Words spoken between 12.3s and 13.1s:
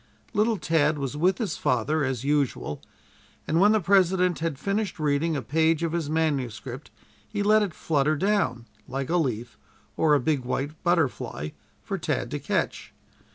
to catch.